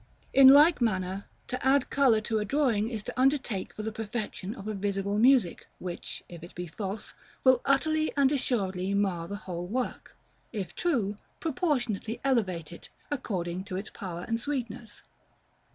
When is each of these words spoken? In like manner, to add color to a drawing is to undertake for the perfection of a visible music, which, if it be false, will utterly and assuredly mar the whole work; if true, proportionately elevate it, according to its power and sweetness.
In 0.33 0.47
like 0.47 0.81
manner, 0.81 1.25
to 1.45 1.63
add 1.63 1.91
color 1.91 2.21
to 2.21 2.39
a 2.39 2.43
drawing 2.43 2.89
is 2.89 3.03
to 3.03 3.19
undertake 3.21 3.71
for 3.71 3.83
the 3.83 3.91
perfection 3.91 4.55
of 4.55 4.67
a 4.67 4.73
visible 4.73 5.19
music, 5.19 5.67
which, 5.77 6.23
if 6.27 6.41
it 6.43 6.55
be 6.55 6.65
false, 6.65 7.13
will 7.43 7.61
utterly 7.65 8.11
and 8.17 8.31
assuredly 8.31 8.95
mar 8.95 9.27
the 9.27 9.35
whole 9.45 9.67
work; 9.67 10.17
if 10.51 10.73
true, 10.73 11.17
proportionately 11.39 12.19
elevate 12.23 12.71
it, 12.71 12.89
according 13.11 13.63
to 13.65 13.75
its 13.77 13.91
power 13.91 14.25
and 14.27 14.41
sweetness. 14.41 15.03